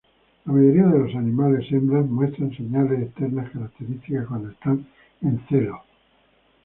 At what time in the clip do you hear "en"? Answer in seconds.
5.21-5.39